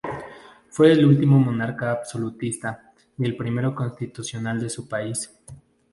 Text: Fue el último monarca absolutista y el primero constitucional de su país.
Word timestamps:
Fue 0.71 0.91
el 0.93 1.05
último 1.05 1.37
monarca 1.39 1.91
absolutista 1.91 2.91
y 3.19 3.23
el 3.25 3.37
primero 3.37 3.75
constitucional 3.75 4.59
de 4.59 4.71
su 4.71 4.89
país. 4.89 5.31